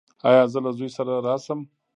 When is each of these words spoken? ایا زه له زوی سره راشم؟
ایا 0.29 0.43
زه 0.53 0.59
له 0.65 0.71
زوی 0.77 0.89
سره 0.97 1.13
راشم؟ 1.27 1.59